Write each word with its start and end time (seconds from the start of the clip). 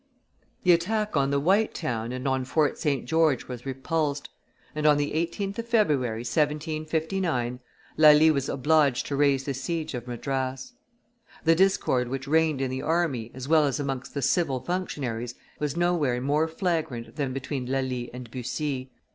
The 0.63 0.71
attack 0.73 1.15
on 1.15 1.29
the 1.29 1.39
White 1.39 1.75
Town 1.75 2.11
and 2.11 2.27
on 2.27 2.43
Fort 2.43 2.79
St. 2.79 3.05
George 3.05 3.47
was 3.47 3.67
repulsed; 3.67 4.29
and 4.73 4.87
on 4.87 4.97
the 4.97 5.11
18th 5.11 5.59
of 5.59 5.67
February, 5.67 6.21
1759, 6.21 7.59
Lally 7.97 8.31
was 8.31 8.49
obliged 8.49 9.05
to 9.05 9.15
raise 9.15 9.43
the 9.43 9.53
siege 9.53 9.93
of 9.93 10.07
Madras. 10.07 10.73
The 11.43 11.53
discord 11.53 12.07
which 12.07 12.27
reigned 12.27 12.61
in 12.61 12.71
the 12.71 12.81
army 12.81 13.29
as 13.35 13.47
well 13.47 13.65
as 13.67 13.79
amongst 13.79 14.15
the 14.15 14.23
civil 14.23 14.59
functionaries 14.61 15.35
was 15.59 15.77
nowhere 15.77 16.19
more 16.19 16.47
flagrant 16.47 17.15
than 17.15 17.31
between 17.31 17.67
Lally 17.67 18.09
and 18.11 18.31
Bussy. 18.31 18.89